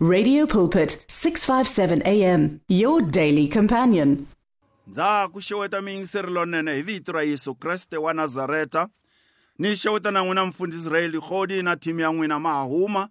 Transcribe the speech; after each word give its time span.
Radio 0.00 0.46
Pulpit 0.46 1.04
657 1.08 2.02
AM 2.06 2.60
your 2.68 3.02
daily 3.02 3.48
companion. 3.48 4.26
ndza 4.86 5.28
ku 5.32 5.40
xeweta 5.40 5.80
miyingiseri 5.82 6.30
lonene 6.32 6.74
hi 6.74 6.82
vito 6.82 7.12
ra 7.12 7.22
yesu 7.22 7.54
kreste 7.54 7.96
wa 7.96 8.14
nazareta 8.14 8.88
ni 9.58 9.76
xeweta 9.76 10.10
na 10.10 10.20
n'wina 10.24 10.44
mfundhisi 10.46 10.82
israeli 10.82 11.20
khodi 11.20 11.62
na 11.62 11.76
thimi 11.76 12.02
ya 12.02 12.12
n'wina 12.12 12.38
ma 12.38 12.52
ha 12.52 12.62
huma 12.62 13.08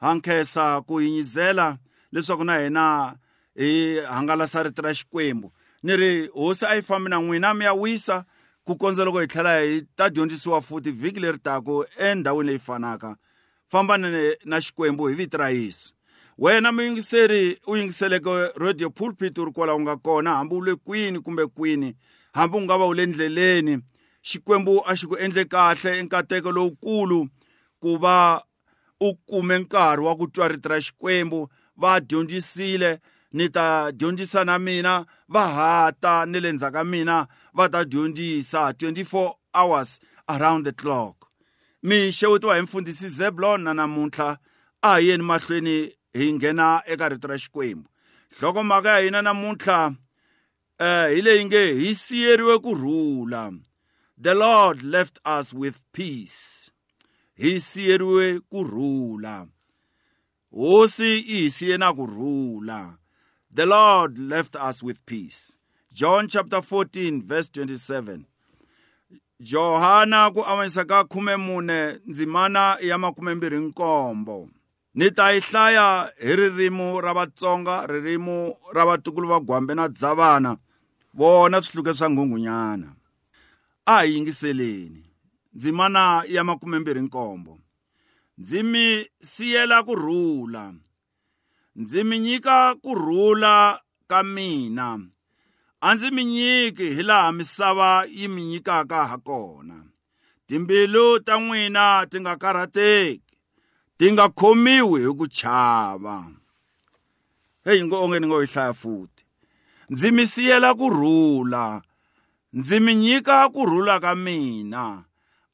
ha 0.00 0.14
nkhensa 0.14 0.80
ku 0.86 1.00
yinyizela 1.00 1.78
leswaku 2.12 2.44
na 2.44 2.58
hina 2.58 3.14
hi 3.56 4.00
hangalasa 4.00 4.62
rito 4.62 4.82
ra 4.82 4.94
xikwembu. 4.94 5.52
Ni 5.82 5.96
ri 5.96 6.26
hosi 6.26 6.66
a 6.66 6.74
yi 6.74 6.82
fambi 6.82 7.10
na 7.10 7.16
n'wina 7.20 7.54
mi 7.54 7.64
ya 7.64 7.72
wisa 7.74 8.24
ku 8.64 8.76
kondza 8.76 9.04
loko 9.04 9.20
hi 9.20 9.26
tlhela 9.26 9.60
hi 9.60 9.82
ta 9.96 10.10
dyondzisiwa 10.10 10.62
futi 10.62 10.90
vhiki 10.90 11.20
leri 11.20 11.38
taku 11.38 11.84
endhawini 11.98 12.46
leyi 12.46 12.58
fanaka. 12.58 13.16
Fambani 13.68 14.34
na 14.44 14.60
xikwembu 14.60 15.06
hi 15.08 15.14
vito 15.14 15.38
ra 15.38 15.50
yesu. 15.50 15.94
Wena 16.38 16.72
muyingiseri 16.72 17.58
u 17.66 17.76
yingiseleke 17.76 18.52
radio 18.56 18.90
pulpit 18.90 19.38
u 19.38 19.44
ri 19.44 19.52
kwala 19.52 19.74
u 19.74 19.80
nga 19.80 19.96
kona 19.96 20.34
hambi 20.34 20.54
u 20.54 20.60
le 20.60 20.74
kwini 20.74 21.20
kumbe 21.20 21.46
kwini 21.46 21.96
hambi 22.32 22.56
u 22.56 22.60
nga 22.60 22.76
va 22.76 22.86
u 22.86 22.94
le 22.94 23.06
ndleleni. 23.06 23.78
Xikwembu 24.22 24.82
a 24.86 24.96
xi 24.96 25.06
ku 25.06 25.16
endle 25.16 25.44
kahle 25.44 26.00
i 26.00 26.02
nkateko 26.02 26.52
lowukulu 26.52 27.28
ku 27.80 27.96
va 27.96 28.42
u 29.00 29.14
kume 29.14 29.58
nkarhi 29.58 30.02
wa 30.04 30.16
ku 30.16 30.26
twa 30.26 30.48
rito 30.48 30.68
ra 30.68 30.80
xikwembu 30.80 31.48
va 31.76 32.00
dyondzisile 32.00 33.00
ni 33.32 33.48
ta 33.48 33.92
dyondzisa 33.92 34.44
na 34.44 34.58
mina 34.58 35.06
va 35.28 35.48
hata 35.48 36.26
ni 36.26 36.40
le 36.40 36.52
ndzhaku 36.52 36.74
ka 36.74 36.84
mina 36.84 37.26
va 37.54 37.68
ta 37.68 37.84
dyondzisa 37.84 38.70
24 38.70 39.32
hours 39.54 40.00
around 40.28 40.64
the 40.64 40.72
clock. 40.72 41.16
Mi 41.82 42.12
xewetiwa 42.12 42.56
hi 42.56 42.62
mfundhisi 42.62 43.08
zeblon 43.08 43.62
na 43.62 43.74
namuntlha 43.74 44.38
a 44.82 44.98
hi 44.98 45.08
yeni 45.08 45.22
mahlweni 45.22 45.95
hi 46.18 46.32
nghena 46.32 46.82
eka 46.86 47.08
rito 47.08 47.28
ra 47.28 47.38
xikwembu 47.38 47.88
nhlokomhaka 48.32 48.90
ya 48.90 48.98
hina 49.04 49.22
namuntlha 49.22 49.86
uh, 50.80 51.06
hi 51.14 51.22
leyi 51.22 51.44
nge 51.44 51.72
hi 51.72 51.94
siyeriwe 51.94 52.58
kurhula 52.58 53.52
the 54.22 54.34
lord 54.34 54.82
left 54.82 55.18
us 55.38 55.52
with 55.52 55.76
peace. 55.92 56.70
Hi 57.38 57.60
siyeriwe 57.60 58.40
kurhula 58.40 59.46
hosi 60.52 61.18
i 61.18 61.40
hi 61.42 61.50
siye 61.50 61.76
na 61.78 61.92
kurhula 61.92 62.96
the 63.54 63.66
lord 63.66 64.18
left 64.18 64.56
us 64.70 64.82
with 64.82 64.98
peace. 65.06 65.56
John 65.92 66.28
chapter 66.28 66.58
14 66.62 67.22
verse 67.22 67.48
27 67.52 68.20
johana 69.40 70.30
ku 70.34 70.40
avanyisa 70.44 70.84
ka 70.84 71.04
khume 71.04 71.36
mune 71.36 71.98
ndzimana 72.06 72.76
ya 72.80 72.98
makume 72.98 73.34
mbirhi 73.34 73.58
nkombo. 73.58 74.48
Ni 74.96 75.10
ta 75.10 75.32
yi 75.32 75.40
hlaya 75.40 76.12
hi 76.24 76.36
ririmi 76.36 77.00
ra 77.04 77.12
vatsonga 77.12 77.86
ririmi 77.86 78.52
ra 78.72 78.84
vatukulu 78.88 79.28
va 79.28 79.40
gwambe 79.40 79.74
na 79.74 79.88
dzavana 79.88 80.56
vona 81.14 81.62
swihluke 81.62 81.94
swa 81.94 82.10
nghungunyana 82.10 82.88
a 83.86 84.02
hi 84.02 84.14
yingiseleni. 84.14 85.02
Ndzimana 85.54 86.22
ya 86.28 86.44
makume 86.44 86.78
mbirhi 86.78 87.00
nkombo 87.00 87.60
ndzi 88.38 88.62
mi 88.62 89.06
siyela 89.22 89.82
kurhula 89.82 90.74
ndzi 91.76 92.04
mi 92.04 92.18
nyika 92.18 92.74
kurhula 92.74 93.80
ka 94.06 94.22
mina. 94.22 95.00
A 95.80 95.94
ndzi 95.94 96.10
mi 96.10 96.24
nyiki 96.24 96.88
hi 96.88 97.02
laha 97.02 97.32
misava 97.32 98.04
yi 98.04 98.28
mi 98.28 98.42
nyikaka 98.42 99.06
ha 99.06 99.18
kona. 99.18 99.84
Timbilu 100.46 101.20
ta 101.20 101.40
n'wina 101.40 102.06
ti 102.10 102.20
nga 102.20 102.36
karhateki. 102.36 103.25
Ti 103.98 104.12
nga 104.12 104.28
khomiwi 104.28 105.00
hi 105.04 105.10
ku 105.18 105.26
chava 105.38 106.16
heyi 107.64 107.80
ngo 107.84 107.96
onge 108.04 108.18
ni 108.20 108.26
ngo 108.26 108.38
yi 108.42 108.48
hlaya 108.52 108.74
futi 108.80 109.24
ndzi 109.90 110.08
mi 110.16 110.24
siyela 110.32 110.70
kurhula 110.74 111.82
ndzi 112.52 112.76
mi 112.80 112.94
nyika 112.94 113.48
kurhula 113.54 113.94
ka 114.04 114.12
mina 114.14 115.04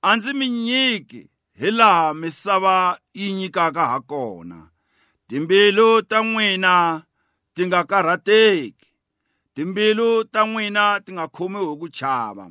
a 0.03 0.17
ndzi 0.17 0.33
mi 0.39 0.49
nyiki 0.49 1.23
hi 1.61 1.71
laha 1.71 2.15
misava 2.15 2.99
yi 3.15 3.33
nyikaka 3.33 3.87
ha 3.87 4.01
kona 4.01 4.59
timbilu 5.27 6.03
ta 6.03 6.19
n'wina 6.23 7.03
ti 7.55 7.67
nga 7.67 7.85
karhateki 7.85 8.87
timbilu 9.55 10.25
ta 10.25 10.41
n'wina 10.47 11.01
ti 11.05 11.13
nga 11.13 11.27
khomiwi 11.35 11.67
hi 11.71 11.77
ku 11.81 11.89
chava 11.89 12.47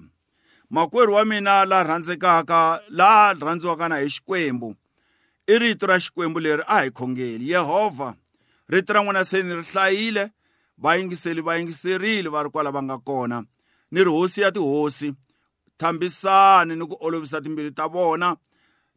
makwerhu 0.72 1.14
wa 1.14 1.26
mina 1.26 1.66
la 1.66 1.84
rhandzekaka 1.84 2.82
la 2.90 3.34
rhandziwaka 3.34 3.90
na 3.90 3.98
hi 4.00 4.08
xikwembu. 4.10 4.81
I 5.52 5.60
rito 5.60 5.88
ra 5.88 6.00
xikwembu 6.00 6.40
leri 6.40 6.64
a 6.68 6.84
hi 6.84 6.92
khongeli 6.92 7.52
yehovha 7.52 8.16
rito 8.72 8.94
ra 8.94 9.04
n'wina 9.04 9.26
se 9.26 9.44
ni 9.44 9.54
ri 9.56 9.64
hlayile 9.64 10.32
vayingiseli 10.78 11.42
va 11.42 11.58
yingiserile 11.58 12.30
va 12.30 12.44
ri 12.44 12.50
kwala 12.50 12.72
va 12.72 12.82
nga 12.84 12.98
kona. 12.98 13.44
Ni 13.92 14.04
ri 14.04 14.10
hosi 14.10 14.42
ya 14.42 14.52
tihosi 14.52 15.14
thambisani 15.78 16.76
ni 16.76 16.86
ku 16.88 16.96
olovisa 17.00 17.42
timbilu 17.42 17.72
ta 17.72 17.88
vona 17.88 18.38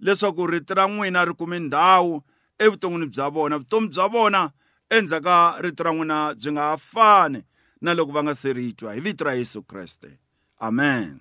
leswaku 0.00 0.46
rito 0.46 0.74
ra 0.74 0.86
n'wina 0.86 1.24
ri 1.24 1.34
kume 1.34 1.58
ndhawu 1.58 2.22
evuton'wini 2.58 3.06
bya 3.06 3.30
vona. 3.30 3.58
Vutomi 3.58 3.88
bya 3.88 4.08
vona 4.08 4.50
endzhaku 4.90 5.24
ka 5.24 5.56
rito 5.60 5.82
ra 5.82 5.90
n'wina 5.92 6.34
byi 6.34 6.52
nga 6.52 6.76
fani 6.76 7.42
na 7.80 7.94
loko 7.94 8.12
va 8.12 8.22
nga 8.22 8.34
se 8.34 8.52
ri 8.52 8.72
twa 8.72 8.94
hi 8.94 9.00
vito 9.00 9.24
ra 9.24 9.34
yesu 9.34 9.62
kreste. 9.62 10.18
Amen. 10.60 11.20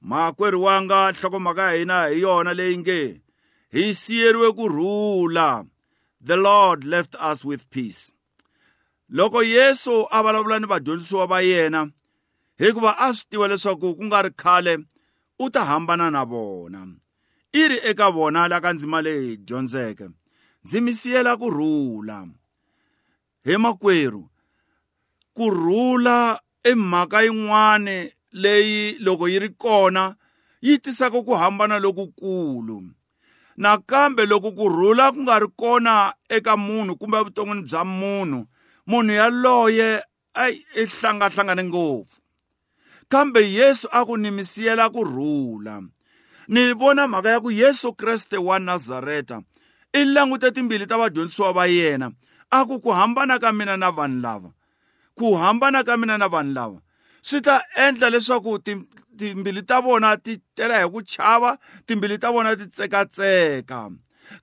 Makwerhu 0.00 0.62
wanga 0.62 1.12
nhlokomhaka 1.12 1.72
ya 1.72 1.78
hina 1.78 2.06
hi 2.06 2.20
yona 2.20 2.54
leyi 2.54 2.78
nge 2.78 3.29
hi 3.72 3.94
siyeriwe 3.94 4.52
kurhula 4.52 5.64
the 6.24 6.36
lord 6.36 6.84
left 6.84 7.14
us 7.14 7.44
with 7.44 7.70
peace. 7.70 8.12
Loko 9.10 9.42
yesu 9.42 10.06
a 10.10 10.22
vulavula 10.22 10.58
ni 10.58 10.66
vadyondzisiwa 10.66 11.26
va 11.26 11.40
yena 11.40 11.90
hikuva 12.58 12.98
a 12.98 13.14
swi 13.14 13.26
tiva 13.30 13.48
leswaku 13.48 13.94
ku 13.94 14.04
nga 14.04 14.22
ri 14.22 14.30
khale 14.30 14.78
u 15.38 15.50
ta 15.50 15.64
hambana 15.64 16.10
na 16.10 16.24
vona. 16.24 16.86
I 17.52 17.68
ri 17.68 17.78
eka 17.84 18.10
vona 18.10 18.48
la 18.48 18.60
ka 18.60 18.72
ndzima 18.72 19.02
leyi 19.02 19.36
dyondzeke. 19.36 20.08
Ndzi 20.64 20.80
mi 20.80 20.92
siyela 20.92 21.36
kurhula 21.36 22.28
he 23.44 23.56
makwerhu 23.56 24.28
kurhula 25.34 26.40
i 26.64 26.74
mhaka 26.74 27.22
yin'wani 27.22 28.12
leyi 28.32 28.98
loko 28.98 29.28
yi 29.28 29.38
ri 29.38 29.48
kona 29.48 30.16
yi 30.60 30.78
tisaka 30.78 31.22
ku 31.22 31.34
hambana 31.34 31.78
lokukulu. 31.78 32.99
Nakambe 33.60 34.26
loko 34.26 34.52
kurhula 34.52 35.12
ku 35.12 35.20
nga 35.20 35.38
ri 35.38 35.48
kona 35.56 36.14
eka 36.28 36.56
munhu 36.56 36.96
kumbe 36.96 37.16
evuton'wini 37.20 37.62
bya 37.68 37.84
munhu 37.84 38.48
munhu 38.88 39.12
yaloye 39.12 40.00
ai 40.34 40.64
i 40.80 40.84
hlangahlangane 40.88 41.64
ngopfu. 41.68 42.20
Kambe 43.08 43.40
yesu 43.52 43.88
a 43.92 44.00
ku 44.08 44.16
ni 44.16 44.30
mi 44.30 44.44
siyela 44.44 44.88
kurhula 44.88 45.84
ni 46.48 46.72
vona 46.72 47.04
mhaka 47.06 47.30
ya 47.30 47.40
ku 47.40 47.50
yesu 47.52 47.92
kreste 47.92 48.36
wa 48.40 48.58
nazareta 48.58 49.42
i 49.92 50.04
langute 50.04 50.50
timbili 50.50 50.86
ta 50.86 50.96
vadyondzisiwa 50.96 51.52
va 51.52 51.66
yena 51.66 52.10
a 52.50 52.64
ku 52.64 52.80
ku 52.80 52.88
hambana 52.88 53.38
ka 53.38 53.52
mina 53.52 53.76
na 53.76 53.90
vanhu 53.90 54.20
lava 54.24 54.50
ku 55.14 55.36
hambana 55.36 55.84
ka 55.84 55.96
mina 56.00 56.16
na 56.16 56.28
vanhu 56.28 56.54
lava. 56.56 56.78
Swi 57.22 57.40
ta 57.40 57.60
endla 57.76 58.10
leswaku 58.10 58.58
timbili 59.18 59.62
ta 59.62 59.80
vona 59.80 60.16
ti 60.16 60.38
tela 60.54 60.80
hi 60.80 60.88
ku 60.90 61.02
chava 61.02 61.58
timbili 61.86 62.18
ta 62.18 62.30
vona 62.30 62.56
ti 62.56 62.66
tsekatseka. 62.66 63.90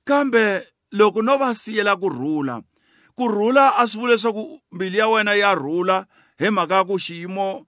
Kambe 0.04 0.44
loko 0.92 1.22
no 1.22 1.38
va 1.38 1.56
siyela 1.56 1.96
kurhula 1.96 2.62
kurhula 3.18 3.78
a 3.78 3.88
swi 3.88 4.00
vuli 4.00 4.14
leswaku 4.14 4.62
mbilu 4.72 4.98
ya 4.98 5.08
wena 5.08 5.34
ya 5.34 5.56
rhula 5.56 6.06
hi 6.40 6.50
mhaka 6.50 6.76
ya 6.76 6.84
ku 6.84 7.00
xiyimo 7.00 7.66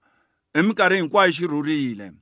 hi 0.54 0.62
minkarhi 0.62 0.96
hinkwayo 0.96 1.32
xi 1.32 1.46
rhurile. 1.46 2.12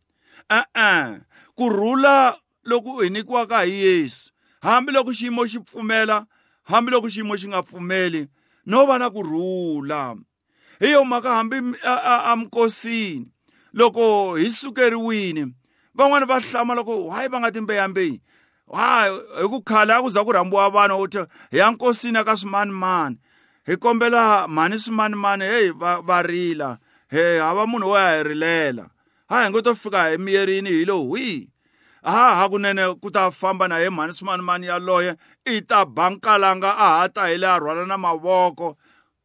E-e 0.49 1.20
kurhula 1.55 2.37
loku 2.65 3.00
hi 3.00 3.10
nyikiwaka 3.10 3.62
hi 3.62 3.72
yesu 3.84 4.32
hambiloko 4.60 5.12
xiyimo 5.12 5.47
xi 5.47 5.60
pfumela 5.60 6.26
hambiloko 6.65 7.09
xiyimo 7.09 7.37
xi 7.37 7.49
nga 7.49 7.62
pfumeli 7.62 8.28
no 8.66 8.87
va 8.87 8.99
na 8.99 9.11
kurhula 9.11 10.17
hi 10.80 10.90
yo 10.90 11.04
mhaka 11.04 11.34
hambi 11.34 11.56
amikosini 12.25 13.26
loko 13.72 14.36
hi 14.36 14.50
sukeriwini 14.50 15.54
van'wani 15.94 16.26
va 16.26 16.40
hlama 16.40 16.75
loko 16.75 17.10
hayi 17.10 17.28
va 17.28 17.40
nga 17.40 17.52
timbeyambeyi 17.52 18.20
hayi 18.72 19.20
hi 19.40 19.48
ku 19.48 19.62
khale 19.62 19.92
a 19.94 20.02
ku 20.02 20.10
za 20.10 20.25
ku 20.25 20.32
rhambiwa 20.32 20.70
vanhu 20.70 21.02
u 21.02 21.08
hi 21.50 21.58
ya 21.58 21.70
nkosini 21.70 22.19
aka 22.19 22.36
swimanimani 22.36 23.19
hi 23.66 23.76
kombela 23.76 24.48
mhani 24.48 24.78
swimanimani 24.78 25.44
heyi 25.44 25.70
va, 25.70 26.00
va 26.00 26.22
rila 26.22 26.78
he 27.10 27.38
hava 27.38 27.66
munhu 27.66 27.88
wo 27.88 27.98
ya 27.98 28.16
hi 28.16 28.22
rilela 28.22 28.90
ha 29.28 29.44
hi 29.44 29.50
ngo 29.50 29.60
to 29.62 29.75
fika 29.75 30.08
hi 30.08 30.19
miyerini 30.19 30.70
hi 30.70 30.84
lo 30.84 30.98
hwi. 30.98 31.48
Ha 32.02 32.34
hakunene 32.34 32.94
ku 33.00 33.10
ta 33.10 33.30
famba 33.30 33.69
na 33.69 33.78
hi 33.78 33.90
mhani 33.90 34.12
swimanimani 34.12 34.66
yaloye. 34.66 35.16
I 35.44 35.60
ta 35.60 35.84
bankalanga 35.84 36.70
a 36.70 36.88
ha 37.00 37.08
ta 37.08 37.26
hi 37.26 37.36
le 37.36 37.46
a 37.46 37.58
rhwala 37.60 37.86
na 37.86 37.98
mavoko 37.98 38.76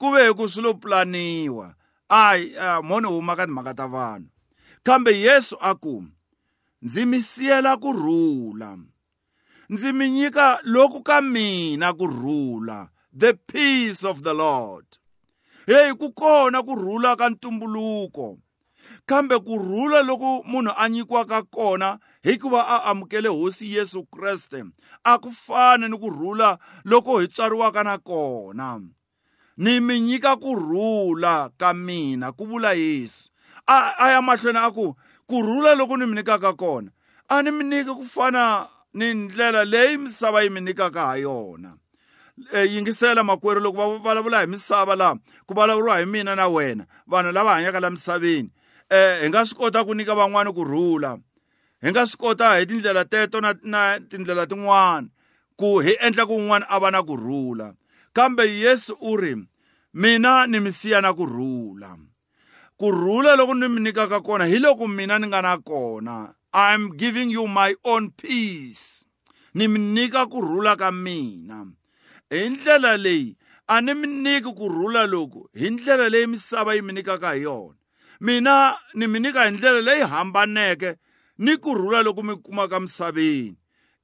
ku 0.03 0.11
ve 0.11 0.27
hi 0.27 0.33
ku 0.35 0.49
swi 0.51 0.63
lo 0.63 0.73
pulaniwa 0.73 1.75
ayi 2.09 2.51
mhoni 2.83 3.07
huma 3.07 3.35
ka 3.35 3.47
timhaka 3.47 3.73
ta 3.73 3.87
vanhu 3.87 4.27
kambe 4.83 5.11
yesu 5.15 5.55
a 5.61 5.71
ku 5.75 6.03
ndzi 6.81 7.05
mi 7.05 7.21
siyela 7.21 7.77
kurhula 7.77 8.77
ndzi 9.69 9.93
mi 9.93 10.11
nyika 10.11 10.59
loku 10.63 10.99
ka 11.03 11.21
mina 11.21 11.93
kurhula 11.93 12.89
the 13.17 13.33
peace 13.33 14.03
of 14.03 14.23
the 14.23 14.33
lord. 14.33 14.85
Hey 15.65 15.93
ku 15.93 16.11
kona 16.11 16.63
kurhula 16.63 17.15
ka 17.15 17.29
ntumbuluko. 17.29 18.37
Kambe 19.05 19.39
kurhula 19.39 20.01
loko 20.03 20.43
munhu 20.43 20.73
a 20.77 20.89
nyikiwaka 20.89 21.43
kona 21.43 21.99
hikuva 22.23 22.67
a 22.67 22.83
amukele 22.83 23.29
hosi 23.29 23.75
yesu 23.75 24.03
kreste. 24.03 24.63
A 25.03 25.19
ku 25.19 25.31
fani 25.31 25.87
ni 25.89 25.97
kurhula 25.97 26.57
loko 26.85 27.19
hi 27.19 27.27
tswariwaka 27.27 27.83
na 27.83 27.97
kona. 27.97 28.81
Ni 29.57 29.79
mi 29.79 29.99
nyika 29.99 30.35
kurhula 30.35 31.49
ka 31.57 31.73
mina 31.73 32.31
ku 32.31 32.45
vula 32.45 32.73
yesu. 32.73 33.29
A, 33.67 33.93
a 33.97 34.11
ya 34.11 34.21
mahlweni 34.21 34.59
a 34.59 34.71
ku 34.71 34.95
kurhula 35.29 35.75
loko 35.75 35.97
ni 35.97 36.05
mi 36.05 36.15
nyikaka 36.15 36.53
kona. 36.53 36.91
A 37.29 37.41
ni 37.41 37.51
mi 37.51 37.63
nyiki 37.63 37.93
ku 37.95 38.05
fana 38.05 38.67
ni 38.93 39.13
ndlela 39.13 39.65
leyi 39.65 39.97
misava 39.97 40.43
yi 40.43 40.49
mi 40.49 40.61
nyikaka 40.61 41.05
ha 41.05 41.15
yona. 41.17 41.77
E, 42.53 42.65
yingisela 42.65 43.23
makwerhu 43.23 43.61
loko 43.61 43.77
va 43.77 43.97
vulavula 43.97 44.41
hi 44.41 44.47
misava 44.47 44.95
laha 44.95 45.15
ku 45.45 45.53
vulavuriwa 45.53 45.99
hi 45.99 46.05
mina 46.05 46.35
na 46.35 46.47
wena 46.47 46.85
vanhu 47.07 47.31
lava 47.31 47.53
hanyaka 47.53 47.79
la 47.79 47.89
misaveni. 47.89 48.51
Um 48.91 49.21
hi 49.21 49.29
nga 49.29 49.45
swi 49.45 49.57
kota 49.57 49.83
ku 49.83 49.93
nyika 49.95 50.15
van'wani 50.15 50.53
kurhula. 50.53 51.17
Hi 51.81 51.91
nga 51.91 52.05
swi 52.05 52.17
kota 52.17 52.57
hi 52.57 52.65
tindlela 52.65 53.05
teto 53.05 53.41
na, 53.41 53.53
na 53.63 53.99
tindlela 53.99 54.47
tin'wana 54.47 55.07
ku 55.55 55.79
hi 55.79 55.95
endla 56.01 56.25
ku 56.25 56.33
un'wana 56.35 56.65
a 56.69 56.79
va 56.79 56.91
na 56.91 57.03
kurhula. 57.03 57.73
Kambe 58.13 58.59
yesu 58.59 58.97
u 59.01 59.17
ri 59.17 59.35
mina 59.93 60.47
ni 60.47 60.59
mi 60.59 60.71
siya 60.71 61.01
na 61.01 61.13
kurhula. 61.13 61.97
Kurhula 62.77 63.35
loko 63.35 63.53
ni 63.53 63.67
mi 63.67 63.81
nyikaka 63.81 64.21
kona 64.21 64.45
hi 64.45 64.59
loko 64.59 64.87
mina 64.87 65.19
ni 65.19 65.27
nga 65.27 65.41
na 65.41 65.57
kona. 65.57 66.33
I'm 66.53 66.97
giving 66.97 67.29
you 67.29 67.47
my 67.47 67.73
own 67.83 68.11
peace. 68.11 69.05
Ni 69.53 69.67
mi 69.67 69.79
nyika 69.79 70.25
kurhula 70.25 70.75
ka 70.75 70.91
mina. 70.91 71.67
Hi 72.29 72.49
ndlela 72.49 72.97
leyi 72.97 73.35
a 73.67 73.81
ni 73.81 73.93
mi 73.93 74.07
nyiki 74.07 74.53
kurhula 74.53 75.07
loku 75.07 75.49
hi 75.53 75.69
ndlela 75.69 76.09
leyi 76.09 76.27
misava 76.27 76.75
yi 76.75 76.81
mi 76.81 76.93
nyikaka 76.93 77.33
hi 77.33 77.41
yona. 77.41 77.77
Mina 78.21 78.75
ni 78.93 79.07
mi 79.07 79.19
nyika 79.19 79.45
hi 79.45 79.51
ndlela 79.51 79.81
leyi 79.81 80.01
hambaneke 80.01 80.95
ni 81.37 81.57
kurhula 81.57 82.03
loko 82.03 82.23
mi 82.23 82.35
kumaka 82.35 82.79
misaveni. 82.79 83.55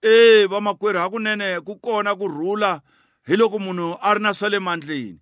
E 0.02 0.46
vamakwerhu 0.46 1.00
hakunene 1.00 1.60
ku 1.62 1.76
kona 1.76 2.16
kurhula. 2.16 2.82
Hi 3.30 3.38
loko 3.38 3.60
munhu 3.60 3.94
a 4.02 4.14
ri 4.14 4.22
na 4.26 4.34
swa 4.34 4.50
le 4.50 4.60
mandleni. 4.60 5.20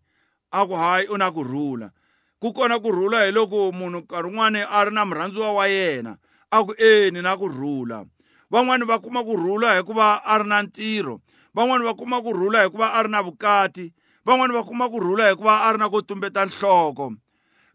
A 0.51 0.63
ku 0.65 0.73
hayi 0.73 1.07
u 1.11 1.17
na 1.17 1.27
kurhula 1.31 1.91
ku 2.39 2.53
kona 2.53 2.79
kurhula 2.79 3.25
hi 3.25 3.31
loko 3.35 3.71
munhu 3.75 3.99
nkarhi 3.99 4.31
wun'wani 4.31 4.61
a 4.63 4.85
ri 4.85 4.91
na 4.95 5.03
murhandziwa 5.05 5.51
wa 5.53 5.67
yena. 5.67 6.15
A 6.51 6.63
ku 6.63 6.71
e 6.79 7.11
ni 7.11 7.21
na 7.21 7.35
kurhula 7.35 8.05
van'wani 8.51 8.85
va 8.87 8.99
kuma 9.03 9.23
kurhula 9.27 9.75
hikuva 9.75 10.23
a 10.23 10.37
ri 10.39 10.47
na 10.47 10.63
ntirho. 10.63 11.19
Van'wani 11.55 11.83
va 11.83 11.93
kuma 11.99 12.21
kurhula 12.23 12.63
hikuva 12.63 12.93
a 12.95 13.03
ri 13.03 13.09
na 13.11 13.21
vukati. 13.21 13.91
Van'wani 14.25 14.53
va 14.53 14.63
kuma 14.63 14.87
kurhula 14.89 15.27
hikuva 15.29 15.67
a 15.67 15.73
ri 15.73 15.77
na 15.77 15.89
ku 15.89 15.99
tumbeta 16.01 16.45
nhloko. 16.45 17.11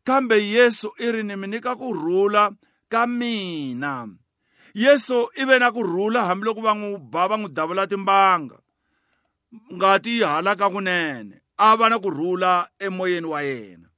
Kambe 0.05 0.41
yesu 0.41 0.97
i 0.97 1.13
ri 1.13 1.23
ni 1.23 1.37
mi 1.37 1.47
nyika 1.49 1.77
kurhula 1.77 2.57
ka 2.89 3.07
mina. 3.07 4.09
Yesu 4.73 5.29
i 5.37 5.45
ve 5.45 5.59
na 5.59 5.69
kurhula 5.69 6.25
hambiloko 6.25 6.65
va 6.65 6.73
n'wi 6.73 6.97
ba 6.97 7.29
va 7.29 7.37
n'wi 7.37 7.53
davula 7.53 7.85
timbanga. 7.87 8.62
Ngati 9.73 10.19
yi 10.19 10.25
halaka 10.25 10.71
kunene 10.71 11.41
a 11.59 11.77
va 11.77 11.89
na 11.89 11.99
kurhula 11.99 12.69
emoyeni 12.79 13.27
wa 13.27 13.43
yena. 13.43 13.89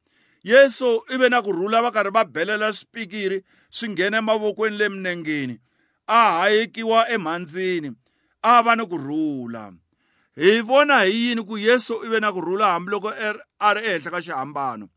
Yesu 0.44 1.02
i 1.08 1.16
ve 1.18 1.28
na 1.28 1.42
kurhula 1.42 1.82
va 1.82 1.90
karhi 1.90 2.10
va 2.10 2.24
belela 2.24 2.72
swipikiri 2.72 3.44
swi 3.70 3.88
nghena 3.88 4.18
emavokweni 4.18 4.76
le 4.76 4.88
minengeni 4.88 5.58
a 6.06 6.40
hayekiwa 6.40 7.08
emhandzini 7.08 7.92
a 8.42 8.62
va 8.62 8.76
ni 8.76 8.86
kurhula 8.86 9.72
hi 10.36 10.60
vona 10.60 11.00
hi 11.00 11.28
yini 11.28 11.42
ku 11.42 11.58
yesu 11.58 12.00
i 12.04 12.08
ve 12.08 12.20
na 12.20 12.32
kurhula 12.32 12.72
hambiloko 12.72 13.08
a 13.60 13.74
ri 13.74 13.80
ehenhla 13.80 14.10
ka 14.10 14.20
xihambano? 14.20 14.88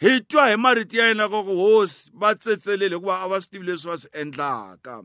Hi 0.00 0.20
twa 0.20 0.50
hi 0.50 0.56
marito 0.56 0.96
ya 0.96 1.08
yena 1.08 1.28
ka 1.28 1.42
ku 1.42 1.56
hosi 1.56 2.10
va 2.14 2.34
tsetseleli 2.34 2.94
hikuva 2.94 3.22
a 3.24 3.28
va 3.28 3.40
swi 3.40 3.50
tivi 3.50 3.66
leswi 3.66 3.90
va 3.90 3.96
swi 3.98 4.10
endlaka. 4.20 5.02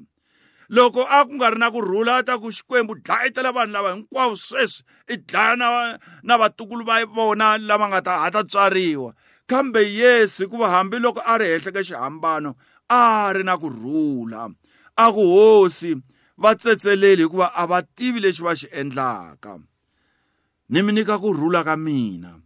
Loko 0.69 1.05
a 1.07 1.25
ku 1.25 1.33
nga 1.35 1.49
ri 1.51 1.59
na 1.59 1.71
kurhula 1.71 2.19
a 2.19 2.23
ta 2.23 2.37
ku 2.37 2.51
xikwembu 2.51 2.99
dlayetela 2.99 3.51
vanhu 3.55 3.73
lava 3.73 3.95
hinkwavo 3.95 4.35
sweswi 4.35 4.83
i 5.07 5.15
dlaya 5.17 5.55
na, 5.55 5.97
na 6.23 6.37
vatukulu 6.37 6.83
va 6.83 7.05
vona 7.05 7.57
lava 7.57 7.87
nga 7.87 8.01
ta 8.01 8.19
ha 8.23 8.31
ta 8.31 8.43
tswariwa. 8.43 9.13
Kambe 9.47 9.79
yesu 9.79 10.43
hikuva 10.43 10.67
hambiloko 10.69 11.21
a 11.23 11.37
ri 11.39 11.45
henhla 11.55 11.71
ka 11.71 11.81
xihambano 11.83 12.55
a 12.89 13.31
ri 13.33 13.43
na 13.43 13.55
kurhula. 13.57 14.51
A 14.97 15.05
ku 15.15 15.23
hosi 15.23 15.95
va 16.37 16.55
tsetseleli 16.55 17.23
hikuva 17.23 17.55
a 17.55 17.63
va 17.65 17.81
tivi 17.81 18.19
leswi 18.19 18.43
va 18.43 18.53
xi 18.59 18.67
endlaka. 18.71 19.55
Ni 20.69 20.81
mi 20.83 20.91
nyika 20.93 21.15
kurhula 21.19 21.63
ka 21.63 21.77
mina. 21.77 22.43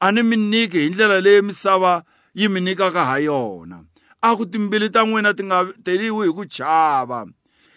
A 0.00 0.10
ni 0.12 0.22
mi 0.22 0.36
nyiki 0.36 0.78
hi 0.80 0.90
ndlela 0.90 1.20
leyi 1.20 1.42
misava 1.42 2.02
yi 2.34 2.48
mi 2.48 2.60
nyikaka 2.60 3.04
ha 3.04 3.18
yona. 3.18 3.84
A 4.22 4.36
ku 4.36 4.44
timbili 4.46 4.90
ta 4.90 5.06
n'wina 5.06 5.30
ti 5.38 5.46
nga 5.46 5.64
teliwi 5.84 6.26
hi 6.26 6.32
ku 6.34 6.44
chava. 6.50 7.30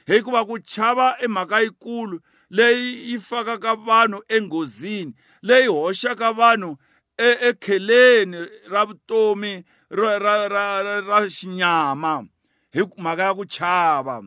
Hikuva 0.05 0.45
ku 0.45 0.59
chava 0.59 1.15
i 1.23 1.27
mhaka 1.27 1.61
yikulu 1.61 2.19
leyi 2.49 3.11
yi 3.11 3.19
fakaka 3.19 3.75
vanhu 3.75 4.21
enghozini 4.27 5.13
leyi 5.41 5.67
hoxaka 5.67 6.31
vanhu 6.33 6.77
ekheleni 7.17 8.37
ra 8.69 8.85
vutomi 8.85 9.63
ra, 9.89 10.19
ra, 10.19 10.47
ra, 10.47 11.01
ra 11.01 11.27
xinyama. 11.29 12.27
Hi 12.73 12.81
mhaka 12.97 13.23
ya 13.23 13.33
ku 13.33 13.45
chava 13.45 14.21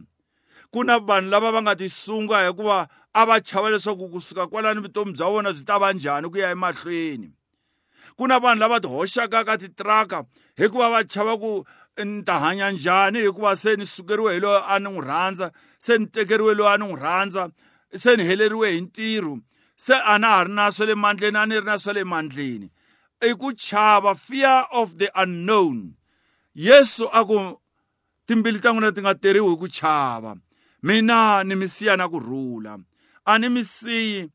ku 0.73 0.85
na 0.85 0.99
vanhu 0.99 1.31
lava 1.31 1.53
va 1.53 1.61
nga 1.63 1.75
tisunga 1.77 2.47
hikuva 2.47 2.89
a 3.15 3.27
va 3.27 3.41
chava 3.41 3.71
leswaku 3.71 4.09
kusuka 4.09 4.47
kwalani 4.47 4.81
vutomi 4.81 5.13
bya 5.13 5.27
vona 5.27 5.53
byi 5.53 5.65
ta 5.65 5.79
va 5.79 5.93
njhani 5.93 6.29
ku 6.29 6.39
ya 6.39 6.51
emahlweni. 6.51 7.33
Ku 8.17 8.27
na 8.27 8.39
vanhu 8.39 8.61
lava 8.61 8.81
ti 8.81 8.89
hoxaka 8.89 9.45
ka 9.45 9.57
titiraka 9.57 10.25
hikuva 10.57 10.91
va 10.91 11.01
chava 11.05 11.39
ku 11.39 11.65
ni 12.05 12.23
ta 12.23 12.39
hanya 12.39 12.71
njhani 12.71 13.21
hikuva 13.21 13.57
se 13.57 13.77
ni 13.77 13.87
sukeriwe 13.87 14.35
hi 14.35 14.41
loyi 14.41 14.63
a 14.69 14.79
ni 14.79 14.89
n'wi 14.89 15.05
rhandza 15.05 15.51
se 15.79 15.99
ni 15.99 16.07
tekeriwe 16.07 16.55
loyi 16.55 16.71
a 16.75 16.79
ni 16.79 16.85
n'wi 16.85 17.01
rhandza 17.01 17.51
se 18.03 18.17
ni 18.17 18.25
heleriwe 18.25 18.73
hi 18.73 18.81
ntirho 18.81 19.39
se 19.77 19.95
a 19.95 20.19
na 20.19 20.29
ha 20.29 20.45
ri 20.45 20.53
na 20.53 20.71
swa 20.71 20.87
le 20.87 20.95
mandleni 20.95 21.39
a 21.39 21.47
ni 21.47 21.61
ri 21.61 21.67
na 21.67 21.79
swa 21.79 21.93
le 21.93 22.05
mandleni? 22.05 22.71
I 23.23 23.33
ku 23.33 23.53
chava 23.53 24.15
fear 24.15 24.67
of 24.73 24.99
the 24.99 25.09
unknown. 25.17 25.97
Yesu 26.55 27.09
a 27.13 27.25
ku 27.25 27.61
timbili 28.27 28.61
ta 28.61 28.73
n'wina 28.73 28.93
ti 28.95 29.01
nga 29.01 29.15
teriwi 29.15 29.51
hi 29.53 29.57
ku 29.57 29.69
chava 29.69 30.37
mina 30.83 31.45
ni 31.45 31.55
mi 31.55 31.69
siya 31.69 31.97
na 31.97 32.09
kurhula 32.09 32.79
a 33.27 33.39
ni 33.39 33.49
mi 33.49 33.65
siyi 33.65 34.29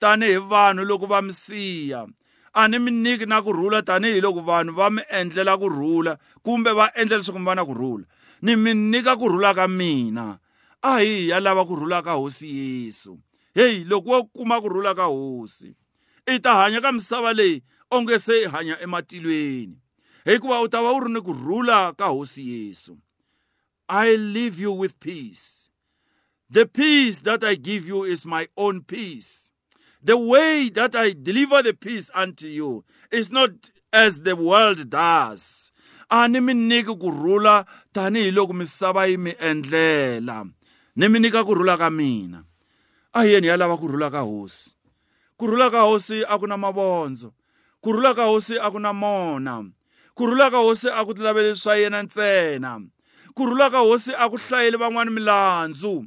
tanihi 0.00 0.38
vanhu 0.50 0.84
loko 0.84 1.06
va 1.06 1.22
mi 1.22 1.32
siya 1.32 2.06
a 2.54 2.68
ni 2.68 2.78
mi 2.78 2.90
nyiki 2.90 3.26
na 3.26 3.42
kurhula 3.42 3.82
tanihiloko 3.82 4.40
vanhu 4.40 4.74
va 4.74 4.90
mi 4.90 5.02
endlela 5.10 5.58
kurhula 5.58 6.18
kumbe 6.42 6.72
va 6.72 6.90
endla 6.94 7.16
leswaku 7.18 7.38
mi 7.38 7.46
va 7.46 7.54
na 7.54 7.64
kurhula. 7.64 8.04
Ni 8.42 8.56
mi 8.56 8.74
nyika 8.74 9.16
kurhula 9.16 9.54
ka 9.54 9.68
mina. 9.68 10.38
A 10.82 10.98
hi 10.98 11.28
ya 11.28 11.40
lava 11.40 11.64
kurhula 11.64 12.02
ka 12.02 12.12
hosi 12.12 12.48
yesu. 12.48 13.18
Heyi 13.54 13.84
loko 13.84 14.10
wo 14.10 14.24
kuma 14.24 14.60
kurhula 14.60 14.94
ka 14.94 15.04
hosi 15.04 15.74
i 16.26 16.38
ta 16.38 16.62
hanya 16.62 16.80
ka 16.80 16.92
misava 16.92 17.32
leyi 17.32 17.62
onge 17.90 18.18
se 18.18 18.44
i 18.44 18.48
hanya 18.48 18.80
ematilweni. 18.80 19.76
Hikuva 20.24 20.62
u 20.62 20.68
ta 20.68 20.82
va 20.82 20.92
u 20.92 21.00
ri 21.00 21.12
ni 21.12 21.20
kurhula 21.20 21.92
ka 21.96 22.08
hosi 22.08 22.42
yesu. 22.42 22.96
I 23.88 24.16
leave 24.16 24.60
you 24.60 24.72
with 24.72 24.98
peace. 25.00 25.68
The 26.50 26.66
peace 26.66 27.18
that 27.18 27.44
i 27.44 27.54
give 27.54 27.88
you 27.88 28.04
is 28.04 28.26
my 28.26 28.46
own 28.56 28.82
peace. 28.82 29.51
The 30.02 30.16
way 30.16 30.68
that 30.70 30.94
I 30.96 31.12
deliver 31.12 31.62
the 31.62 31.74
peace 31.74 32.10
unto 32.14 32.46
you 32.46 32.84
is 33.10 33.30
not 33.30 33.70
as 33.92 34.20
the 34.20 34.34
world 34.34 34.90
does. 34.90 35.70
A 36.10 36.28
ni 36.28 36.40
mi 36.40 36.54
nyiki 36.54 36.94
kurhula 36.98 37.64
tanihiloko 37.94 38.52
misava 38.52 39.06
yi 39.06 39.16
mi 39.16 39.32
endlela. 39.32 40.50
Ni 40.96 41.08
mi 41.08 41.18
nyika 41.20 41.44
kurhula 41.44 41.78
ka 41.78 41.90
mina. 41.90 42.44
A 43.14 43.24
yeni 43.24 43.46
ya 43.46 43.56
lava 43.56 43.76
kurhula 43.76 44.10
ka 44.10 44.20
hosi. 44.20 44.76
Kurhula 45.38 45.70
ka 45.70 45.82
hosi 45.84 46.22
a 46.28 46.38
ku 46.38 46.46
na 46.46 46.56
mavondzo. 46.56 47.32
Kurhula 47.82 48.14
ka 48.14 48.26
hosi 48.26 48.58
a 48.60 48.70
ku 48.70 48.78
na 48.78 48.92
mona. 48.92 49.64
Kurhula 50.14 50.50
ka 50.50 50.58
hosi 50.58 50.88
a 50.92 51.04
ku 51.04 51.14
tilaveli 51.14 51.56
swa 51.56 51.76
yena 51.76 52.02
ntsena. 52.02 52.80
Kurhula 53.34 53.70
ka 53.70 53.78
hosi 53.78 54.12
a 54.18 54.28
ku 54.28 54.36
hlayeli 54.36 54.76
van'wani 54.76 55.10
milandzu. 55.10 56.04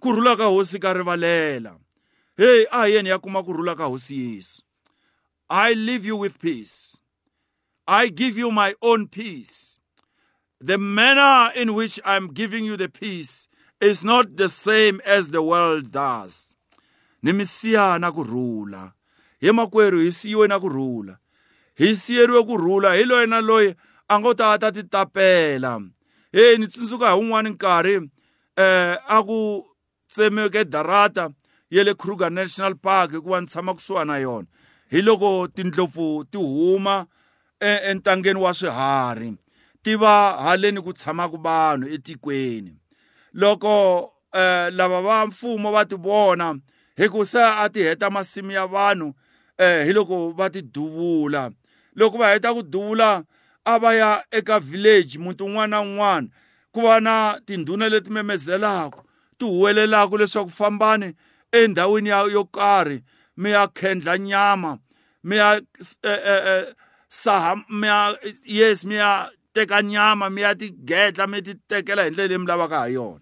Kurhula 0.00 0.36
ka 0.36 0.44
hosi 0.52 0.78
ka 0.78 0.92
rivalela. 0.92 1.78
Hey 2.36 2.66
a 2.70 2.78
hi 2.78 2.92
yeni 2.92 3.08
ya 3.08 3.18
kuma 3.18 3.42
kurhula 3.42 3.74
ka 3.76 3.84
hosi 3.84 4.36
yesu. 4.36 4.62
I 5.48 5.74
leave 5.74 6.04
you 6.04 6.16
with 6.16 6.38
peace. 6.38 7.00
I 7.86 8.08
give 8.08 8.36
you 8.36 8.50
my 8.50 8.74
own 8.82 9.06
peace. 9.08 9.78
The 10.60 10.76
manner 10.78 11.52
in 11.54 11.74
which 11.74 12.00
i'm 12.04 12.28
giving 12.32 12.64
you 12.64 12.76
the 12.76 12.88
peace 12.88 13.46
is 13.80 14.02
not 14.02 14.36
the 14.36 14.48
same 14.48 15.00
as 15.04 15.30
the 15.30 15.42
world 15.42 15.92
does. 15.92 16.54
Ni 17.22 17.32
mi 17.32 17.44
siya 17.44 17.98
na 18.00 18.12
kurhula 18.12 18.92
hi 19.40 19.52
makwerhu 19.52 20.00
hi 20.00 20.12
siyiwe 20.12 20.48
na 20.48 20.60
kurhula 20.60 21.18
hi 21.74 21.96
siyeriwe 21.96 22.42
kurhula 22.42 22.94
hi 22.94 23.04
loyi 23.04 23.26
na 23.26 23.40
loyi 23.40 23.74
a 24.08 24.18
ngo 24.20 24.34
ta 24.34 24.58
ta 24.58 24.70
ti 24.72 24.82
tapela. 24.82 25.80
Hey 26.32 26.56
ni 26.56 26.66
tsundzuka 26.66 27.10
hi 27.10 27.16
wun'wani 27.20 27.50
nkarhi 27.50 28.10
eh 28.56 28.96
a 29.08 29.22
ku 29.22 29.64
tsemeke 30.08 30.64
darata. 30.64 31.30
Ya 31.70 31.84
le 31.84 31.94
Kruger 31.94 32.30
National 32.30 32.74
Park 32.74 33.12
hikuva 33.12 33.40
ni 33.40 33.46
tshama 33.46 33.74
kusuhana 33.74 34.12
na 34.12 34.18
yona. 34.18 34.46
Hi 34.90 35.02
loko 35.02 35.48
tindlopfu 35.48 36.24
ti 36.30 36.38
huma 36.38 37.06
e- 37.60 37.90
entangeni 37.90 38.40
wa 38.40 38.54
swiharhi 38.54 39.36
ti 39.82 39.94
va 39.94 40.32
haleni 40.32 40.80
ku 40.80 40.92
tshamaka 40.92 41.36
vanhu 41.36 41.88
etikweni. 41.88 42.74
Loko 43.32 44.12
eh 44.32 44.72
lava 44.72 45.00
va 45.02 45.26
mfumo 45.26 45.72
va 45.72 45.84
ti 45.84 45.94
vona 45.94 46.58
hi 46.96 47.08
ku 47.08 47.26
se 47.26 47.42
a 47.42 47.68
ti 47.68 47.82
heta 47.82 48.10
masimu 48.10 48.50
ya 48.50 48.66
vanhu 48.66 49.14
eh 49.58 49.84
hi 49.86 49.92
loko 49.92 50.30
va 50.30 50.50
ti 50.50 50.62
duvula. 50.62 51.50
Loko 51.96 52.18
va 52.18 52.32
heta 52.32 52.54
ku 52.54 52.62
duvula 52.62 53.24
a 53.64 53.78
va 53.78 53.94
ya 53.94 54.24
eka 54.30 54.60
village 54.60 55.18
muti 55.18 55.44
un'wana 55.44 55.66
na 55.66 55.80
un'wana 55.80 56.28
ku 56.72 56.80
va 56.82 57.00
na 57.00 57.40
tindhuna 57.46 57.88
leti 57.88 58.10
memezelaka 58.10 59.02
ti 59.38 59.44
huwelelaka 59.44 60.16
leswaku 60.16 60.50
fambani 60.50 61.14
endhawini 61.64 62.08
ya 62.08 62.20
yo 62.22 62.44
karhi 62.44 63.02
mi 63.36 63.50
ya 63.50 63.68
khendla 63.68 64.18
nyama 64.18 64.78
mi 65.24 65.36
ya 65.36 65.60
eh, 66.02 66.20
eh, 66.26 66.42
eh, 66.46 66.74
saha 67.08 67.56
mi 67.70 67.86
ya 67.86 68.18
yes 68.44 68.84
mi 68.84 68.94
ya 68.94 69.30
teka 69.52 69.82
nyama 69.82 70.30
mi 70.30 70.40
ya 70.40 70.54
ti 70.54 70.70
gedla 70.70 71.26
mi 71.26 71.42
ti 71.42 71.54
tekela 71.54 72.04
hi 72.04 72.10
ndlela 72.10 72.28
leyi 72.28 72.38
mi 72.38 72.46
lavaka 72.46 72.78
ha 72.78 72.86
yona 72.86 73.20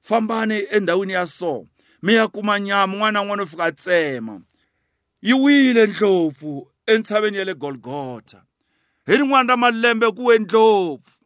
fambani 0.00 0.62
endhawini 0.70 1.12
ya 1.12 1.26
so 1.26 1.66
mi 2.02 2.14
ya 2.14 2.28
kuma 2.28 2.60
nyama 2.60 2.94
un'wana 2.96 3.12
na 3.12 3.22
un'wana 3.22 3.42
u 3.42 3.46
fika 3.46 3.72
tsema 3.72 4.40
yi 5.22 5.32
wile 5.32 5.86
ndlopfu 5.86 6.70
entshaveni 6.86 7.36
ya 7.36 7.44
le 7.44 7.54
golgota 7.54 8.42
hi 9.06 9.16
rin'wana 9.16 9.48
ra 9.48 9.56
malembe 9.56 10.10
ku 10.10 10.24
we 10.24 10.38
ndlopfu 10.38 11.20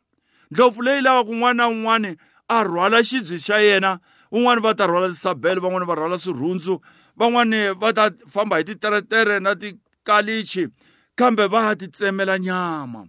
ndlopfu 0.50 0.82
leyi 0.82 1.00
lavaka 1.02 1.30
un'wana 1.30 1.54
na 1.54 1.68
un'wana 1.68 2.16
a 2.48 2.64
rhwala 2.64 3.02
xibye 3.02 3.38
xa 3.38 3.58
yena 3.58 3.98
un'wana 4.32 4.60
va 4.60 4.74
ta 4.74 4.86
rhwala 4.86 5.08
tisabele 5.08 5.60
van'wani 5.60 5.86
va 5.86 5.94
rhwala 5.94 6.18
swirhundzu 6.18 6.80
van'wani 7.16 7.74
va 7.80 7.92
ta 7.92 8.10
famba 8.26 8.56
hi 8.56 8.64
titeretere 8.64 9.40
na 9.40 9.54
tikalichi 9.54 10.68
kambe 11.14 11.46
va 11.46 11.66
ya 11.68 11.76
ti 11.76 11.88
tsemela 11.88 12.38
nyama. 12.38 13.06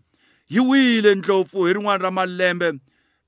Yi 0.48 0.60
wile 0.60 1.16
ndlopfu 1.16 1.66
hi 1.66 1.74
rin'wana 1.74 2.04
ra 2.04 2.12
malembe 2.12 2.74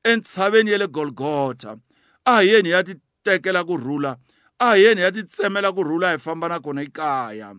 entshaveni 0.04 0.72
ya 0.72 0.78
le 0.78 0.88
golgota 0.88 1.78
a 2.26 2.42
hi 2.42 2.48
yeni 2.48 2.70
hi 2.70 2.76
ya 2.76 2.84
ti 2.84 2.96
tekela 3.24 3.64
kurhula 3.64 4.18
a 4.60 4.76
hi 4.76 4.84
yeni 4.84 5.02
hi 5.02 5.06
ya 5.06 5.12
ti 5.12 5.24
tsemela 5.24 5.72
kurhula 5.72 6.12
hi 6.12 6.18
famba 6.18 6.48
na 6.48 6.60
kona 6.60 6.82
ekaya. 6.82 7.56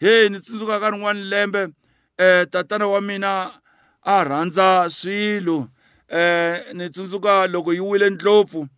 He 0.00 0.28
ni 0.28 0.40
tsundzuka 0.40 0.80
ka 0.80 0.90
rin'wana 0.90 1.20
lembe 1.20 1.68
eh 2.18 2.46
tatana 2.50 2.88
wa 2.88 3.00
mina 3.00 3.50
a 4.02 4.24
rhandza 4.24 4.88
swilo. 4.90 5.68
Eh 6.08 6.72
ni 6.72 6.90
tsundzuka 6.90 7.46
loko 7.46 7.72
yi 7.72 7.80
wile 7.80 8.10
ndlopfu 8.10 8.68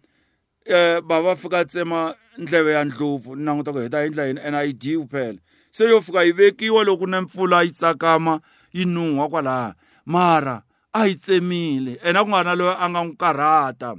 eh 0.66 1.00
bava 1.00 1.36
fika 1.36 1.64
tsema 1.64 2.14
ndleve 2.38 2.72
ya 2.72 2.84
ndlopfu 2.84 3.36
ni 3.36 3.44
languta 3.44 3.72
ku 3.72 3.78
heta 3.78 4.02
hi 4.02 4.08
ndla 4.08 4.26
yini 4.26 4.40
and 4.40 4.56
a 4.56 4.62
yi 4.62 4.72
dyiwi 4.72 5.06
phela 5.06 5.38
se 5.70 5.84
yo 5.84 6.00
fika 6.02 6.24
yi 6.24 6.32
vekiwa 6.32 6.84
loko 6.84 7.06
na 7.06 7.22
mpfula 7.22 7.62
yi 7.62 7.70
tsakama 7.70 8.40
yi 8.72 8.84
nuhwa 8.84 9.28
kwalaha 9.28 9.74
mara 10.06 10.62
a 10.92 11.06
yi 11.06 11.14
tsemile 11.14 12.00
ena 12.04 12.24
ku 12.24 12.28
nga 12.28 12.44
na 12.44 12.54
loyi 12.54 12.76
a 12.80 12.90
nga 12.90 13.04
n'wi 13.04 13.16
karhata 13.16 13.96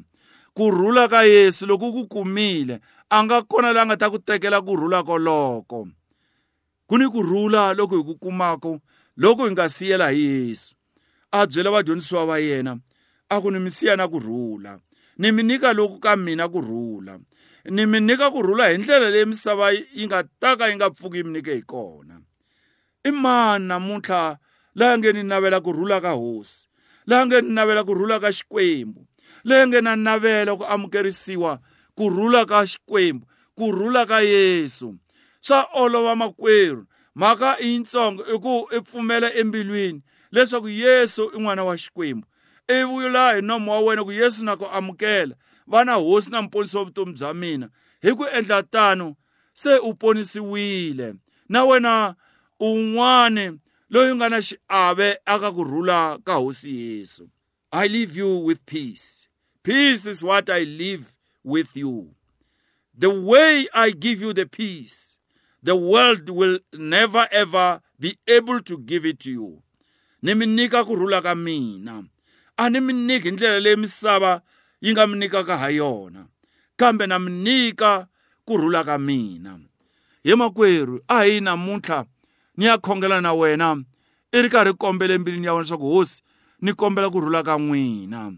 kurhula 0.58 1.08
ka 1.08 1.22
yesu 1.24 1.66
loko 1.66 1.92
ku 1.92 2.08
kumile 2.08 2.82
a 3.10 3.24
nga 3.24 3.42
kona 3.46 3.74
la 3.74 3.86
nga 3.86 3.98
ta 3.98 4.10
ku 4.10 4.18
tekela 4.20 4.62
kurhula 4.62 5.04
koloko. 5.04 5.88
Ku 6.88 6.98
ni 6.98 7.06
kurhula 7.06 7.74
loko 7.78 7.96
hi 7.98 8.04
ku 8.04 8.16
kumako 8.18 8.82
loko 9.18 9.46
hi 9.46 9.52
nga 9.52 9.70
siyela 9.70 10.10
hi 10.10 10.50
yesu. 10.50 10.76
A 11.32 11.46
byela 11.46 11.72
vadyondzisiwa 11.72 12.26
va 12.26 12.40
yena 12.40 12.74
a 13.30 13.36
ku 13.42 13.52
ni 13.52 13.60
mi 13.60 13.72
siya 13.72 13.96
na 13.96 14.08
kurhula 14.08 14.80
ni 15.18 15.32
mi 15.32 15.44
nyika 15.44 15.74
loku 15.74 16.00
ka 16.00 16.16
mina 16.16 16.48
kurhula 16.50 17.20
ni 17.66 17.86
mi 17.86 18.00
nyika 18.00 18.32
kurhula 18.32 18.70
hi 18.70 18.78
ndlela 18.78 19.10
leyi 19.10 19.26
misava 19.26 19.72
yi 19.72 20.06
nga 20.08 20.24
ta 20.40 20.56
ka 20.56 20.68
yi 20.68 20.76
nga 20.76 20.90
pfuki 20.90 21.18
yi 21.18 21.24
mi 21.24 21.32
nyike 21.32 21.54
hi 21.56 21.62
kona. 21.62 22.22
I 23.04 23.12
mani 23.12 23.66
namuntlha 23.68 24.38
laha 24.76 24.98
nge 24.98 25.14
ni 25.14 25.24
navela 25.24 25.62
kurhula 25.62 26.02
ka 26.02 26.12
hosi 26.12 26.68
laha 27.06 27.26
nge 27.26 27.42
ni 27.42 27.50
navela 27.54 27.84
kurhula 27.84 28.20
ka 28.20 28.32
xikwembu 28.32 29.08
leyi 29.44 29.68
nge 29.68 29.82
na 29.82 29.96
navela 29.96 30.56
ku 30.56 30.64
amukerisiwa 30.66 31.60
kurhula 31.96 32.46
ka 32.46 32.66
xikwembu 32.66 33.28
kurhula 33.56 34.06
ka 34.06 34.22
yesu. 34.22 34.96
Swa 35.42 35.68
olova 35.74 36.16
makwerhu 36.16 36.86
mhaka 37.16 37.58
i 37.60 37.68
yitsongo 37.74 38.24
i 38.24 38.38
ku 38.40 38.68
i 38.72 38.82
pfumela 38.82 39.34
embilwini 39.34 40.02
leswaku 40.32 40.70
yesu 40.70 41.32
i 41.34 41.40
n'wana 41.40 41.64
wa 41.64 41.78
xikwembu. 41.78 42.28
I 42.68 42.84
vula 42.84 43.34
hi 43.36 43.42
nomo 43.42 43.72
wa 43.72 43.80
wena 43.80 44.04
ku 44.04 44.12
yesu 44.12 44.44
na 44.44 44.56
ku 44.56 44.66
amukela. 44.66 45.36
Va 45.68 45.84
na 45.86 45.94
hosi 45.96 46.30
na 46.30 46.42
muponisi 46.42 46.78
wa 46.78 46.84
vutomi 46.86 47.14
bya 47.14 47.34
mina. 47.34 47.70
Hi 48.02 48.12
ku 48.14 48.24
endla 48.26 48.64
tano 48.64 49.16
se 49.54 49.78
u 49.78 49.94
ponisiwile 49.94 51.16
na 51.50 51.66
wena 51.66 52.16
un'wana 52.60 53.58
loyi 53.90 54.12
u 54.12 54.16
nga 54.16 54.30
na 54.30 54.42
xiave 54.42 55.18
aka 55.26 55.52
kurhula 55.52 56.20
ka 56.24 56.34
hosi 56.36 56.70
yesu. 56.76 57.30
I 57.72 57.88
leave 57.88 58.16
you 58.18 58.38
with 58.38 58.66
peace. 58.66 59.28
Peace 59.64 60.06
is 60.06 60.24
what 60.24 60.50
i 60.50 60.64
live 60.64 61.18
with 61.44 61.76
you. 61.76 62.16
The 62.98 63.10
way 63.10 63.68
i 63.74 63.92
give 63.92 64.22
you 64.22 64.34
the 64.34 64.46
peace 64.46 65.08
the 65.64 65.76
world 65.76 66.30
will 66.30 66.60
never 66.74 67.28
ever 67.32 67.82
be 68.00 68.18
able 68.28 68.62
to 68.62 68.78
give 68.78 69.06
it 69.06 69.20
to 69.20 69.32
you. 69.32 69.62
Ni 70.22 70.34
mi 70.34 70.46
nyika 70.46 70.84
kurhula 70.84 71.22
ka 71.22 71.36
mina. 71.36 72.04
A 72.58 72.70
ni 72.70 72.80
mi 72.80 72.94
nyiki 72.94 73.30
hi 73.30 73.32
ndlela 73.32 73.60
leyi 73.60 73.76
misava 73.76 74.42
yi 74.82 74.92
nga 74.92 75.08
mi 75.08 75.18
nyikaka 75.18 75.58
ha 75.58 75.70
yona 75.70 76.26
kambe 76.78 77.08
na 77.08 77.20
mi 77.20 77.32
nyika 77.32 78.08
kurhula 78.46 78.84
ka 78.84 78.98
mina 78.98 79.60
hi 80.24 80.36
makwerhu 80.36 81.00
a 81.08 81.24
hi 81.24 81.42
namuntlha 81.42 82.06
ni 82.58 82.66
ya 82.66 82.78
khongela 82.78 83.22
na 83.22 83.34
wena. 83.34 83.84
I 84.34 84.42
ri 84.42 84.50
karhi 84.50 84.74
kombela 84.74 85.14
embilwini 85.14 85.46
ya 85.46 85.54
wena 85.54 85.64
leswaku 85.64 85.90
hosi 85.90 86.22
ni 86.62 86.74
kombela 86.74 87.10
kurhula 87.10 87.44
ka 87.44 87.58
n'wina. 87.58 88.34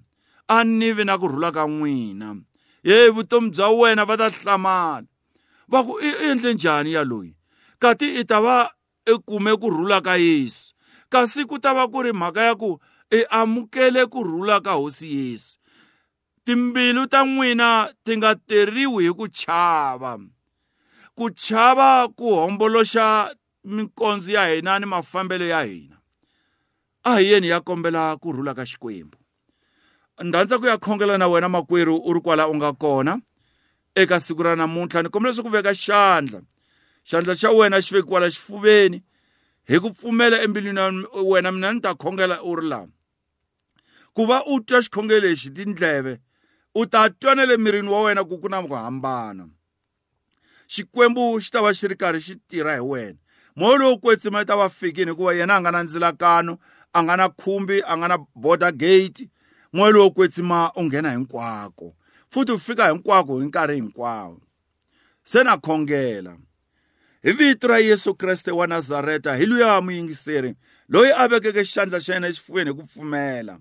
A 0.47 0.63
ni 0.63 0.93
vi 0.93 1.03
na 1.03 1.17
kurhula 1.17 1.51
ka 1.51 1.67
n'wina. 1.67 2.35
Ye 2.83 3.09
vutomi 3.09 3.49
bya 3.49 3.69
wena 3.69 4.05
va 4.05 4.17
ta 4.17 4.29
hlamala. 4.29 5.07
Va 5.67 5.83
ku 5.83 5.99
i 6.01 6.29
endle 6.29 6.53
njhani 6.53 6.93
yaloyi? 6.93 7.33
Kati 7.79 8.19
i 8.19 8.23
ta 8.25 8.41
va 8.41 8.69
i 9.07 9.17
kume 9.25 9.55
kurhula 9.57 10.01
ka 10.01 10.15
yesu. 10.15 10.75
Kasi 11.09 11.45
ku 11.45 11.59
ta 11.59 11.73
va 11.73 11.87
ku 11.87 12.03
ri 12.03 12.13
mhaka 12.13 12.41
ya 12.41 12.55
ku 12.55 12.79
i 13.11 13.25
amukele 13.29 14.05
kurhula 14.05 14.61
ka 14.61 14.71
hosi 14.71 15.17
yesu. 15.17 15.57
Timbilu 16.45 17.07
ta 17.07 17.25
n'wina 17.25 17.89
ti 18.03 18.17
nga 18.17 18.35
teriwi 18.35 19.03
hi 19.03 19.13
ku 19.13 19.27
chava. 19.27 20.17
Ku 21.15 21.29
chava 21.29 22.07
ku 22.17 22.25
homboloxa 22.35 23.29
mikondzo 23.65 24.31
ya 24.31 24.47
hina 24.47 24.79
ni 24.79 24.85
mafambelo 24.85 25.45
ya 25.45 25.61
hina. 25.61 25.97
A 27.03 27.19
hi 27.19 27.31
yeni 27.31 27.47
ya 27.47 27.61
kombela 27.61 28.17
kurhula 28.17 28.53
ka 28.53 28.65
xikwembu. 28.65 29.17
Ni 30.23 30.31
rhandza 30.31 30.59
ku 30.59 30.65
ya 30.65 30.77
khongela 30.77 31.17
na 31.17 31.27
wena 31.27 31.49
makwerhu 31.49 32.01
u 32.05 32.13
ri 32.13 32.21
kwala 32.21 32.47
u 32.47 32.55
nga 32.55 32.73
kona. 32.73 33.21
Eka 33.95 34.19
siku 34.19 34.43
ra 34.43 34.55
namuntlha 34.55 35.03
ni 35.03 35.09
kombela 35.09 35.31
leswaku 35.31 35.49
veka 35.49 35.73
xandla. 35.73 36.41
Xandla 37.03 37.35
xa 37.35 37.51
wena 37.51 37.81
xi 37.81 37.93
vekiwa 37.95 38.19
la 38.19 38.29
xifuveni. 38.29 39.03
Hi 39.67 39.79
ku 39.79 39.93
pfumela 39.93 40.41
embilwini 40.41 41.05
wena 41.25 41.51
mina 41.51 41.73
ni 41.73 41.81
ta 41.81 41.93
khongela 41.93 42.41
u 42.43 42.55
ri 42.55 42.67
laha 42.69 42.98
ku 44.19 44.25
va 44.27 44.43
u 44.51 44.59
twa 44.59 44.81
xikhongelo 44.83 45.27
lexi 45.27 45.49
tindleve 45.55 46.19
u 46.75 46.85
ta 46.85 47.09
twa 47.09 47.35
na 47.35 47.45
le 47.45 47.55
mirini 47.57 47.87
wa 47.87 48.03
wena 48.03 48.23
ku 48.27 48.35
ku 48.35 48.49
na 48.51 48.59
ku 48.59 48.75
hambana 48.75 49.47
xikwembu 50.67 51.39
xi 51.39 51.51
ta 51.51 51.61
va 51.63 51.71
xi 51.71 51.87
ri 51.87 51.95
karhi 51.95 52.19
xi 52.19 52.35
tirha 52.49 52.75
hi 52.75 52.83
wena. 52.83 53.19
Moya 53.55 53.77
lowu 53.77 53.99
kwetsima 53.99 54.39
yi 54.39 54.45
ta 54.45 54.59
va 54.59 54.67
fikini 54.69 55.11
hikuva 55.11 55.33
yena 55.39 55.55
a 55.55 55.61
nga 55.61 55.71
na 55.71 55.83
ndzilakano 55.83 56.59
a 56.93 56.99
nga 57.03 57.15
na 57.15 57.29
khumbi 57.29 57.79
a 57.81 57.95
nga 57.97 58.07
na 58.07 58.17
border 58.35 58.71
gate. 58.71 59.29
Moya 59.71 59.91
lowu 59.91 60.11
kwetsima 60.11 60.71
u 60.75 60.83
nghena 60.83 61.11
hinkwako 61.15 61.95
futhi 62.29 62.51
u 62.51 62.59
fika 62.59 62.91
hinkwako 62.91 63.39
hi 63.39 63.45
nkarhi 63.45 63.75
hinkwawo. 63.75 64.41
Se 65.23 65.43
na 65.43 65.57
khongela 65.57 66.35
hi 67.23 67.31
vito 67.31 67.67
ra 67.67 67.79
yesu 67.79 68.15
kreste 68.15 68.51
wa 68.51 68.67
nazareta 68.67 69.35
hi 69.35 69.45
luya 69.45 69.81
muyingiseri 69.81 70.55
loyi 70.89 71.11
a 71.11 71.27
vekeke 71.27 71.63
xandla 71.63 71.99
xa 71.99 72.13
yena 72.13 72.27
exifuveni 72.27 72.69
hi 72.69 72.75
ku 72.75 72.83
pfumela. 72.83 73.59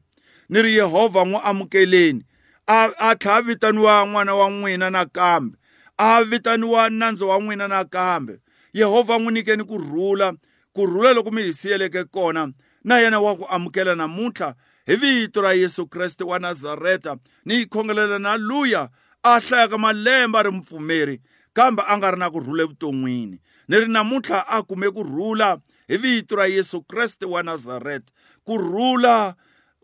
Ni 0.48 0.62
ri 0.62 0.76
yehovha 0.76 1.24
n'wi 1.24 1.40
amukeleni. 1.44 2.24
A 2.66 2.90
a 2.98 3.16
tlhela 3.16 3.42
vitaniwa 3.42 4.06
n'wana 4.06 4.34
wa 4.34 4.50
n'wina 4.50 4.90
nakambe. 4.90 5.56
A 5.98 6.24
vitaniwa 6.24 6.90
nandzu 6.90 7.28
wa 7.28 7.40
n'wina 7.40 7.68
nakambe. 7.68 8.40
Yehovha 8.72 9.18
n'wi 9.18 9.32
nyikeni 9.32 9.64
kurhula 9.64 10.34
kurhula 10.72 11.12
loko 11.12 11.30
mi 11.30 11.42
hi 11.42 11.52
siyeleke 11.52 12.04
kona 12.04 12.52
na 12.84 12.98
yena 12.98 13.20
wa 13.20 13.36
ku 13.36 13.46
amukela 13.50 13.94
namuntlha 13.94 14.54
hi 14.86 14.96
vito 14.96 15.40
ra 15.40 15.52
yesu 15.52 15.86
kreste 15.86 16.24
wa 16.24 16.38
nazareta. 16.38 17.16
Ni 17.44 17.54
yi 17.54 17.66
khongelela 17.66 18.18
na 18.18 18.36
luya 18.36 18.88
a 19.22 19.40
hlayaka 19.40 19.78
malembe 19.78 20.38
a 20.38 20.42
ri 20.42 20.50
mupfumeri 20.50 21.20
kambe 21.52 21.82
a 21.86 21.98
nga 21.98 22.10
ri 22.10 22.18
na 22.18 22.30
kurhula 22.30 22.62
evuton'wini. 22.62 23.40
Ni 23.68 23.76
ri 23.80 23.88
namuntlha 23.88 24.46
a 24.48 24.62
kume 24.62 24.90
kurhula 24.90 25.58
hi 25.88 25.96
vito 25.96 26.36
ra 26.36 26.46
yesu 26.46 26.82
kreste 26.82 27.26
wa 27.26 27.42
nazareta. 27.42 28.12
Kurhula 28.44 29.34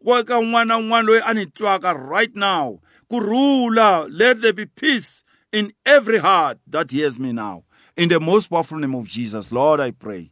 ka 0.05 0.39
un'wana 0.39 0.65
na 0.65 0.79
un'wana 0.79 1.09
loyi 1.09 1.21
a 1.27 1.35
ni 1.35 1.47
twaka 1.47 1.95
right 1.95 2.37
now 2.37 2.81
kurhula 3.11 4.07
let 4.11 4.41
there 4.41 4.53
be 4.53 4.67
peace 4.67 5.23
in 5.53 5.73
every 5.87 6.19
heart 6.19 6.59
that 6.67 6.91
hears 6.91 7.19
me 7.19 7.33
now 7.33 7.65
in 7.97 8.09
the 8.09 8.21
most 8.21 8.49
powerful 8.49 8.79
name 8.79 8.95
of 8.95 9.09
jesus 9.09 9.53
lord 9.53 9.81
i 9.81 9.91
pray 9.91 10.31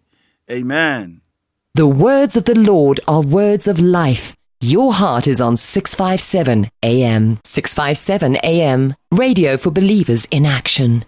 amen 0.50 1.22
The 1.74 1.86
words 1.86 2.36
of 2.36 2.44
the 2.44 2.54
Lord 2.54 3.00
are 3.08 3.22
words 3.22 3.66
of 3.66 3.80
life. 3.80 4.36
Your 4.60 4.92
heart 4.92 5.26
is 5.26 5.40
on 5.40 5.56
657 5.56 6.68
AM. 6.82 7.38
657 7.44 8.36
AM. 8.44 8.94
Radio 9.10 9.56
for 9.56 9.70
believers 9.70 10.26
in 10.30 10.44
action. 10.44 11.06